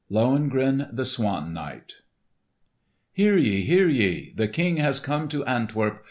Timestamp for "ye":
3.37-3.61, 3.87-4.33